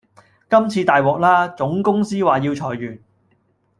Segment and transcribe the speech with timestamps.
[0.49, 1.47] 今次大獲啦！
[1.49, 3.03] 總公司話要裁員